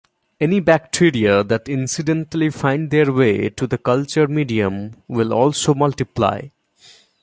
Any 0.39 0.61
bacteria 0.61 1.43
that 1.43 1.69
incidentally 1.69 2.49
find 2.49 2.89
their 2.89 3.13
way 3.13 3.51
to 3.51 3.67
the 3.67 3.77
culture 3.77 4.27
medium 4.27 4.93
will 5.07 5.31
also 5.31 5.75
multiply. 5.75 6.47